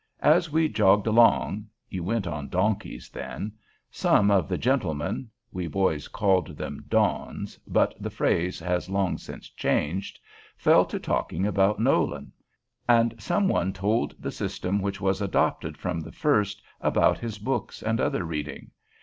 As 0.23 0.51
we 0.51 0.67
jogged 0.67 1.05
along 1.05 1.67
(you 1.87 2.03
went 2.03 2.25
on 2.25 2.49
donkeys 2.49 3.07
then), 3.07 3.51
some 3.91 4.31
of 4.31 4.47
the 4.49 4.57
gentlemen 4.57 5.29
(we 5.51 5.67
boys 5.67 6.07
called 6.07 6.57
them 6.57 6.83
"Dons," 6.89 7.59
but 7.67 7.93
the 8.01 8.09
phrase 8.09 8.63
was 8.63 8.89
long 8.89 9.19
since 9.19 9.47
changed) 9.51 10.17
fell 10.57 10.85
to 10.85 10.97
talking 10.99 11.45
about 11.45 11.77
Nolan, 11.79 12.31
and 12.89 13.13
some 13.21 13.47
one 13.47 13.73
told 13.73 14.15
the 14.19 14.31
system 14.31 14.81
which 14.81 14.99
was 14.99 15.21
adopted 15.21 15.77
from 15.77 15.99
the 16.01 16.11
first 16.11 16.63
about 16.79 17.19
his 17.19 17.37
books 17.37 17.83
and 17.83 18.01
other 18.01 18.25
reading. 18.25 18.71